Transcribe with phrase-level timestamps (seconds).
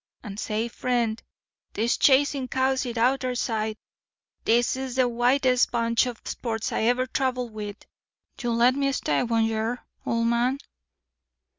[0.23, 1.21] And, say, friend,
[1.73, 3.77] dis chasin' cows is outer sight.
[4.45, 7.77] Dis is de whitest bunch of sports I ever travelled with.
[8.41, 10.57] You'll let me stay, won't yer, old man?"